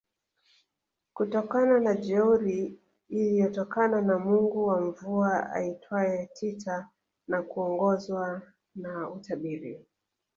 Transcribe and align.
kutokana 1.13 1.79
na 1.79 1.93
jeuri 1.95 2.79
iliyotokana 3.09 4.01
na 4.01 4.19
Mungu 4.19 4.67
wa 4.67 4.81
mvua 4.81 5.49
aitwaye 5.51 6.29
Tita 6.33 6.89
na 7.27 7.41
kuongozwa 7.41 8.41
na 8.75 9.09
utabiri 9.09 9.85